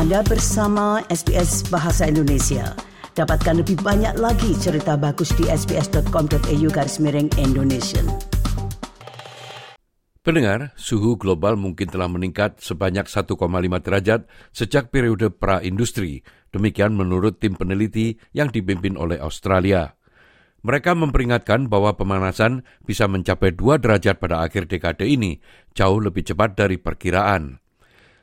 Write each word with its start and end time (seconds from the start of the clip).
Anda 0.00 0.24
bersama 0.24 1.04
SBS 1.12 1.68
Bahasa 1.68 2.08
Indonesia. 2.08 2.72
Dapatkan 3.12 3.60
lebih 3.60 3.84
banyak 3.84 4.16
lagi 4.16 4.56
cerita 4.56 4.96
bagus 4.96 5.28
di 5.36 5.44
sbs.com.au 5.44 6.68
garis 6.72 6.96
miring 7.04 7.28
Indonesia. 7.36 8.00
Pendengar, 10.24 10.72
suhu 10.80 11.20
global 11.20 11.60
mungkin 11.60 11.92
telah 11.92 12.08
meningkat 12.08 12.64
sebanyak 12.64 13.12
1,5 13.12 13.36
derajat 13.84 14.24
sejak 14.56 14.88
periode 14.88 15.36
pra-industri. 15.36 16.24
Demikian 16.48 16.96
menurut 16.96 17.36
tim 17.36 17.52
peneliti 17.52 18.16
yang 18.32 18.48
dipimpin 18.48 18.96
oleh 18.96 19.20
Australia. 19.20 20.00
Mereka 20.64 20.96
memperingatkan 20.96 21.68
bahwa 21.68 22.00
pemanasan 22.00 22.64
bisa 22.88 23.04
mencapai 23.04 23.52
2 23.52 23.76
derajat 23.76 24.16
pada 24.16 24.48
akhir 24.48 24.64
dekade 24.64 25.04
ini, 25.04 25.44
jauh 25.76 26.00
lebih 26.00 26.24
cepat 26.24 26.56
dari 26.56 26.80
perkiraan. 26.80 27.60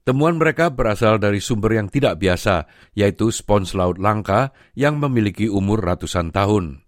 Temuan 0.00 0.40
mereka 0.40 0.72
berasal 0.72 1.20
dari 1.20 1.44
sumber 1.44 1.76
yang 1.76 1.92
tidak 1.92 2.16
biasa, 2.16 2.64
yaitu 2.96 3.28
spons 3.28 3.76
laut 3.76 4.00
langka 4.00 4.56
yang 4.72 4.96
memiliki 4.96 5.46
umur 5.46 5.84
ratusan 5.84 6.32
tahun. 6.32 6.82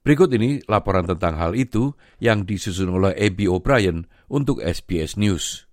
Berikut 0.00 0.32
ini 0.32 0.64
laporan 0.66 1.04
tentang 1.04 1.36
hal 1.36 1.52
itu 1.54 1.92
yang 2.18 2.48
disusun 2.48 2.90
oleh 2.90 3.12
Abby 3.14 3.46
O'Brien 3.46 4.08
untuk 4.32 4.58
SBS 4.64 5.20
News. 5.20 5.68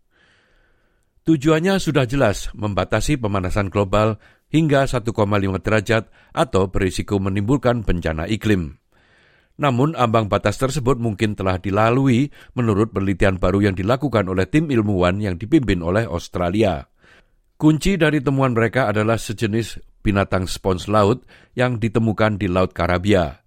Tujuannya 1.27 1.79
sudah 1.79 2.07
jelas 2.07 2.51
membatasi 2.55 3.19
pemanasan 3.19 3.67
global 3.67 4.15
hingga 4.47 4.87
1,5 4.87 5.11
derajat 5.59 6.07
atau 6.31 6.71
berisiko 6.71 7.19
menimbulkan 7.19 7.83
bencana 7.83 8.27
iklim. 8.31 8.79
Namun 9.57 9.97
ambang 9.97 10.29
batas 10.29 10.61
tersebut 10.61 11.01
mungkin 11.01 11.33
telah 11.33 11.57
dilalui 11.57 12.29
menurut 12.53 12.93
penelitian 12.93 13.41
baru 13.41 13.69
yang 13.69 13.75
dilakukan 13.75 14.29
oleh 14.29 14.45
tim 14.45 14.69
ilmuwan 14.69 15.17
yang 15.17 15.35
dipimpin 15.37 15.81
oleh 15.81 16.05
Australia. 16.05 16.85
Kunci 17.57 17.97
dari 17.97 18.21
temuan 18.21 18.53
mereka 18.53 18.85
adalah 18.85 19.17
sejenis 19.17 19.81
binatang 20.05 20.45
spons 20.45 20.85
laut 20.85 21.25
yang 21.57 21.81
ditemukan 21.81 22.37
di 22.37 22.45
Laut 22.45 22.69
Karabia. 22.69 23.41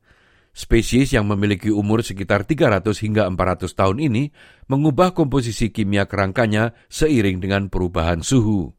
Spesies 0.50 1.14
yang 1.14 1.30
memiliki 1.30 1.70
umur 1.70 2.02
sekitar 2.02 2.42
300 2.42 2.90
hingga 3.06 3.30
400 3.30 3.70
tahun 3.70 3.98
ini 4.02 4.34
mengubah 4.66 5.14
komposisi 5.14 5.70
kimia 5.70 6.10
kerangkanya 6.10 6.74
seiring 6.90 7.38
dengan 7.38 7.70
perubahan 7.70 8.26
suhu. 8.26 8.74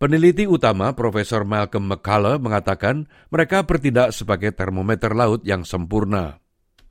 Peneliti 0.00 0.48
utama 0.48 0.96
Profesor 0.96 1.44
Malcolm 1.44 1.84
McCullough 1.84 2.40
mengatakan 2.40 3.04
mereka 3.28 3.60
bertindak 3.60 4.16
sebagai 4.16 4.48
termometer 4.56 5.12
laut 5.12 5.44
yang 5.44 5.60
sempurna. 5.60 6.40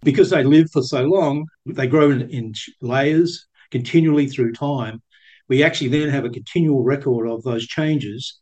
Because 0.06 0.30
they 0.30 0.46
live 0.46 0.70
for 0.70 0.86
so 0.86 1.02
long, 1.02 1.50
they 1.66 1.90
grow 1.90 2.14
in, 2.14 2.30
in 2.30 2.54
layers 2.86 3.50
continually 3.74 4.30
through 4.30 4.54
time. 4.54 5.02
We 5.50 5.66
actually 5.66 5.90
then 5.90 6.14
have 6.14 6.22
a 6.22 6.30
continual 6.30 6.86
record 6.86 7.26
of 7.26 7.42
those 7.42 7.66
changes 7.66 8.38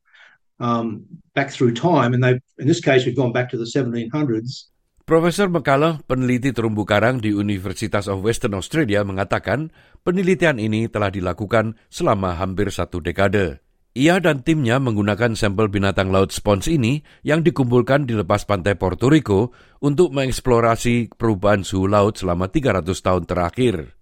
um, 0.59 1.07
back 1.31 1.47
through 1.47 1.71
time, 1.71 2.11
and 2.11 2.19
they, 2.19 2.35
in 2.59 2.67
this 2.67 2.83
case, 2.83 3.07
we've 3.07 3.15
gone 3.15 3.31
back 3.31 3.47
to 3.55 3.57
the 3.57 3.71
1700s. 3.71 4.67
Profesor 5.07 5.47
McCullough, 5.47 6.03
peneliti 6.11 6.51
terumbu 6.51 6.83
karang 6.83 7.23
di 7.23 7.31
Universitas 7.31 8.11
of 8.11 8.19
Western 8.19 8.59
Australia, 8.59 8.99
mengatakan 9.07 9.71
penelitian 10.03 10.59
ini 10.59 10.91
telah 10.91 11.07
dilakukan 11.07 11.79
selama 11.87 12.35
hampir 12.35 12.67
satu 12.67 12.99
dekade. 12.99 13.63
Ia 13.97 14.21
dan 14.21 14.45
timnya 14.45 14.77
menggunakan 14.77 15.33
sampel 15.33 15.73
binatang 15.73 16.13
laut 16.13 16.29
spons 16.29 16.69
ini 16.69 17.01
yang 17.25 17.41
dikumpulkan 17.41 18.05
di 18.05 18.13
lepas 18.13 18.45
pantai 18.45 18.77
Puerto 18.77 19.09
Rico 19.09 19.49
untuk 19.81 20.13
mengeksplorasi 20.13 21.17
perubahan 21.17 21.65
suhu 21.65 21.89
laut 21.89 22.21
selama 22.21 22.45
300 22.45 22.93
tahun 22.93 23.25
terakhir. 23.25 23.97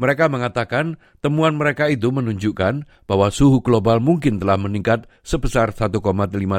Mereka 0.00 0.32
mengatakan 0.32 0.96
temuan 1.20 1.60
mereka 1.60 1.92
itu 1.92 2.08
menunjukkan 2.08 2.88
bahwa 3.04 3.28
suhu 3.28 3.60
global 3.60 4.00
mungkin 4.00 4.40
telah 4.40 4.56
meningkat 4.56 5.04
sebesar 5.20 5.76
1,5 5.76 6.00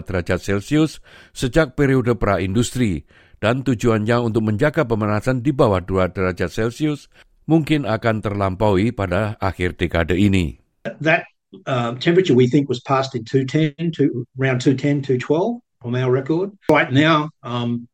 derajat 0.05 0.37
Celcius 0.37 1.01
sejak 1.33 1.73
periode 1.73 2.21
pra-industri 2.21 3.09
dan 3.41 3.65
tujuannya 3.65 4.21
untuk 4.21 4.45
menjaga 4.45 4.85
pemanasan 4.85 5.41
di 5.41 5.49
bawah 5.49 5.81
2 5.81 6.13
derajat 6.13 6.53
Celcius 6.53 7.09
mungkin 7.49 7.89
akan 7.89 8.21
terlampaui 8.21 8.93
pada 8.93 9.41
akhir 9.41 9.73
dekade 9.73 10.13
ini. 10.21 10.61
That 11.01 11.25
uh, 11.65 11.95
temperature 11.95 12.33
we 12.33 12.47
think 12.47 12.69
was 12.69 12.81
passed 12.81 13.15
in 13.15 13.25
210 13.25 13.91
to 13.93 14.25
around 14.39 14.61
210 14.61 15.01
212 15.01 15.61
from 15.81 15.95
our 15.95 16.11
record. 16.11 16.51
Right 16.69 16.91
now, 16.91 17.29
um, 17.43 17.87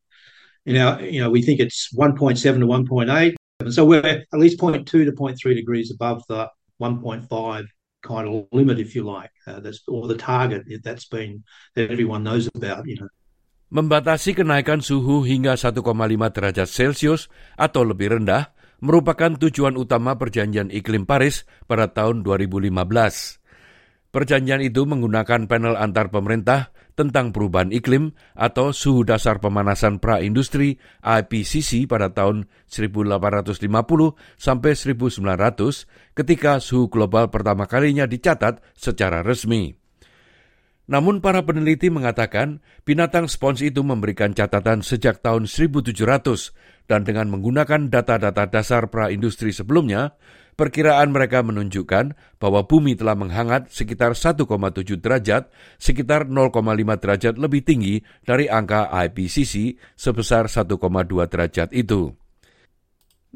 you 0.64 0.74
know, 0.74 0.98
you 0.98 1.20
know, 1.20 1.30
we 1.30 1.42
think 1.42 1.60
it's 1.60 1.94
1.7 1.94 2.36
to 2.42 2.66
1.8. 2.66 3.36
So 3.72 3.84
we're 3.84 4.04
at 4.04 4.26
least 4.32 4.58
0.2 4.58 4.84
to 4.84 5.12
0.3 5.12 5.54
degrees 5.54 5.90
above 5.90 6.22
the 6.28 6.50
1.5 6.82 7.66
kind 8.02 8.28
of 8.28 8.46
limit, 8.52 8.78
if 8.78 8.94
you 8.94 9.02
like, 9.02 9.32
uh, 9.46 9.60
that's, 9.60 9.82
or 9.88 10.06
the 10.06 10.18
target 10.18 10.66
that's 10.84 11.06
been 11.06 11.42
that 11.74 11.90
everyone 11.90 12.22
knows 12.22 12.48
about, 12.54 12.86
you 12.86 13.00
know. 13.00 13.10
Membatasi 13.66 14.38
kenaikan 14.38 14.78
suhu 14.78 15.26
hingga 15.26 15.58
1,5 15.58 15.82
derajat 16.30 16.70
Celcius 16.70 17.26
atau 17.58 17.82
lebih 17.82 18.14
rendah 18.14 18.54
merupakan 18.78 19.34
tujuan 19.34 19.74
utama 19.74 20.14
perjanjian 20.14 20.70
iklim 20.70 21.02
Paris 21.02 21.42
pada 21.66 21.90
tahun 21.90 22.22
2015. 22.22 22.70
Perjanjian 24.16 24.64
itu 24.64 24.88
menggunakan 24.88 25.44
panel 25.44 25.76
antar 25.76 26.08
pemerintah 26.08 26.72
tentang 26.96 27.36
perubahan 27.36 27.68
iklim 27.68 28.16
atau 28.32 28.72
suhu 28.72 29.04
dasar 29.04 29.44
pemanasan 29.44 30.00
pra-industri 30.00 30.80
IPCC 31.04 31.84
pada 31.84 32.08
tahun 32.08 32.48
1850 32.64 33.60
sampai 34.40 34.72
1900 34.72 36.16
ketika 36.16 36.64
suhu 36.64 36.88
global 36.88 37.28
pertama 37.28 37.68
kalinya 37.68 38.08
dicatat 38.08 38.64
secara 38.72 39.20
resmi. 39.20 39.76
Namun 40.86 41.18
para 41.18 41.42
peneliti 41.42 41.90
mengatakan 41.90 42.62
binatang 42.86 43.26
spons 43.26 43.58
itu 43.58 43.82
memberikan 43.82 44.30
catatan 44.30 44.86
sejak 44.86 45.18
tahun 45.18 45.50
1700 45.50 45.98
dan 46.86 47.02
dengan 47.02 47.26
menggunakan 47.26 47.90
data-data 47.90 48.46
dasar 48.46 48.86
pra-industri 48.86 49.50
sebelumnya, 49.50 50.14
perkiraan 50.54 51.10
mereka 51.10 51.42
menunjukkan 51.42 52.14
bahwa 52.38 52.62
bumi 52.70 52.94
telah 52.94 53.18
menghangat 53.18 53.66
sekitar 53.74 54.14
1,7 54.14 54.46
derajat, 55.02 55.50
sekitar 55.82 56.30
0,5 56.30 56.54
derajat 57.02 57.34
lebih 57.34 57.66
tinggi 57.66 58.06
dari 58.22 58.46
angka 58.46 58.86
IPCC 58.86 59.74
sebesar 59.98 60.46
1,2 60.46 60.78
derajat 61.26 61.74
itu. 61.74 62.14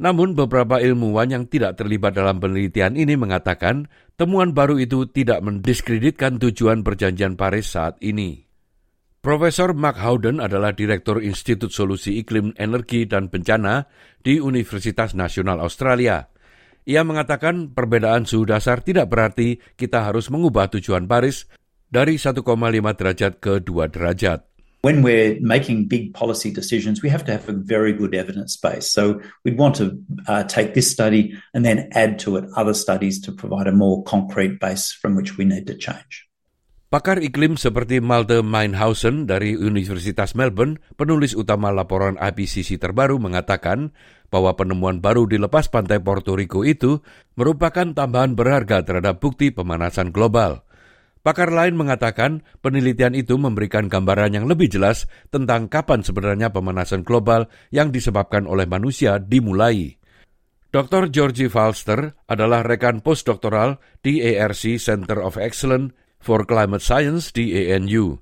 Namun 0.00 0.32
beberapa 0.32 0.80
ilmuwan 0.80 1.28
yang 1.28 1.44
tidak 1.44 1.76
terlibat 1.76 2.16
dalam 2.16 2.40
penelitian 2.40 2.96
ini 2.96 3.20
mengatakan 3.20 3.84
temuan 4.16 4.56
baru 4.56 4.80
itu 4.80 5.04
tidak 5.12 5.44
mendiskreditkan 5.44 6.40
tujuan 6.40 6.80
perjanjian 6.80 7.36
Paris 7.36 7.76
saat 7.76 8.00
ini. 8.00 8.48
Profesor 9.20 9.76
Mark 9.76 10.00
Howden 10.00 10.40
adalah 10.40 10.72
Direktur 10.72 11.20
Institut 11.20 11.76
Solusi 11.76 12.16
Iklim 12.16 12.56
Energi 12.56 13.04
dan 13.04 13.28
Bencana 13.28 13.84
di 14.24 14.40
Universitas 14.40 15.12
Nasional 15.12 15.60
Australia. 15.60 16.24
Ia 16.88 17.04
mengatakan 17.04 17.76
perbedaan 17.76 18.24
suhu 18.24 18.48
dasar 18.48 18.80
tidak 18.80 19.12
berarti 19.12 19.60
kita 19.76 20.08
harus 20.08 20.32
mengubah 20.32 20.72
tujuan 20.72 21.04
Paris 21.04 21.44
dari 21.92 22.16
1,5 22.16 22.40
derajat 22.96 23.32
ke 23.36 23.60
2 23.60 23.92
derajat. 23.92 24.49
When 24.80 25.02
we're 25.02 25.36
making 25.40 25.86
big 25.86 26.14
policy 26.14 26.50
decisions, 26.50 27.02
we 27.02 27.08
have 27.08 27.24
to 27.24 27.32
have 27.32 27.48
a 27.48 27.52
very 27.52 27.92
good 27.92 28.14
evidence 28.14 28.56
base. 28.56 28.90
So 28.90 29.20
we'd 29.44 29.58
want 29.58 29.76
to 29.76 30.00
uh, 30.26 30.44
take 30.44 30.74
this 30.74 30.90
study 30.90 31.36
and 31.52 31.64
then 31.64 31.88
add 31.92 32.18
to 32.24 32.36
it 32.36 32.48
other 32.56 32.74
studies 32.74 33.20
to 33.28 33.32
provide 33.32 33.68
a 33.68 33.76
more 33.76 34.02
concrete 34.04 34.60
base 34.60 34.92
from 34.92 35.16
which 35.16 35.36
we 35.36 35.44
need 35.44 35.66
to 35.68 35.76
change. 35.76 36.30
Pakar 36.90 37.22
iklim 37.22 37.54
seperti 37.54 38.02
Malte 38.02 38.42
Meinhausen 38.42 39.22
dari 39.22 39.54
Universitas 39.54 40.34
Melbourne, 40.34 40.82
penulis 40.98 41.38
utama 41.38 41.70
laporan 41.70 42.18
IPCC 42.18 42.82
terbaru 42.82 43.14
mengatakan 43.22 43.94
bahwa 44.26 44.58
penemuan 44.58 44.98
baru 44.98 45.30
di 45.30 45.38
lepas 45.38 45.70
pantai 45.70 46.02
Puerto 46.02 46.34
Rico 46.34 46.66
itu 46.66 46.98
merupakan 47.38 47.94
tambahan 47.94 48.34
berharga 48.34 48.82
terhadap 48.82 49.22
bukti 49.22 49.54
pemanasan 49.54 50.10
global. 50.10 50.66
Pakar 51.20 51.52
lain 51.52 51.76
mengatakan 51.76 52.40
penelitian 52.64 53.12
itu 53.12 53.36
memberikan 53.36 53.92
gambaran 53.92 54.40
yang 54.40 54.48
lebih 54.48 54.72
jelas 54.72 55.04
tentang 55.28 55.68
kapan 55.68 56.00
sebenarnya 56.00 56.48
pemanasan 56.48 57.04
global 57.04 57.44
yang 57.68 57.92
disebabkan 57.92 58.48
oleh 58.48 58.64
manusia 58.64 59.20
dimulai. 59.20 60.00
Dr. 60.72 61.12
Georgie 61.12 61.52
Falster 61.52 62.16
adalah 62.24 62.64
rekan 62.64 63.04
postdoktoral 63.04 63.82
di 64.00 64.22
ARC 64.22 64.80
Center 64.80 65.20
of 65.20 65.36
Excellence 65.36 65.92
for 66.22 66.48
Climate 66.48 66.80
Science 66.80 67.36
di 67.36 67.52
ANU. 67.52 68.16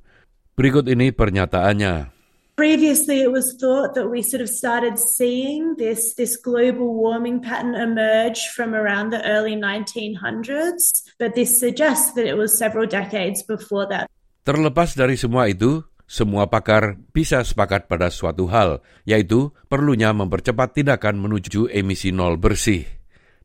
Berikut 0.58 0.90
ini 0.90 1.14
pernyataannya. 1.14 2.17
Previously, 2.58 3.22
it 3.22 3.30
was 3.30 3.54
thought 3.54 3.94
that 3.94 4.10
we 4.10 4.18
sort 4.18 4.42
of 4.42 4.50
started 4.50 4.98
seeing 4.98 5.78
this, 5.78 6.18
this 6.18 6.34
global 6.34 6.90
warming 6.90 7.38
pattern 7.38 7.78
emerge 7.78 8.50
from 8.50 8.74
around 8.74 9.14
the 9.14 9.22
early 9.22 9.54
1900s, 9.54 11.06
but 11.22 11.38
this 11.38 11.54
suggests 11.54 12.18
that 12.18 12.26
it 12.26 12.34
was 12.34 12.58
several 12.58 12.82
decades 12.82 13.46
before 13.46 13.86
that. 13.94 14.10
Terlepas 14.42 14.98
dari 14.98 15.14
semua 15.14 15.46
itu, 15.46 15.86
semua 16.02 16.50
pakar 16.50 16.98
bisa 17.14 17.46
sepakat 17.46 17.86
pada 17.86 18.10
suatu 18.10 18.50
hal, 18.50 18.82
yaitu 19.06 19.54
perlunya 19.70 20.10
mempercepat 20.10 20.82
tindakan 20.82 21.14
menuju 21.14 21.70
emisi 21.70 22.10
nol 22.10 22.42
bersih. 22.42 22.90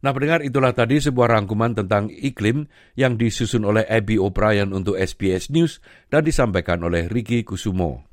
Nah 0.01 0.09
pendengar 0.09 0.41
itulah 0.41 0.73
tadi 0.73 0.97
sebuah 0.97 1.37
rangkuman 1.37 1.77
tentang 1.77 2.09
iklim 2.09 2.65
yang 2.97 3.21
disusun 3.21 3.61
oleh 3.61 3.85
Abby 3.85 4.17
O'Brien 4.17 4.73
untuk 4.73 4.97
SBS 4.97 5.53
News 5.53 5.85
dan 6.09 6.25
disampaikan 6.25 6.81
oleh 6.81 7.05
Ricky 7.05 7.45
Kusumo. 7.45 8.12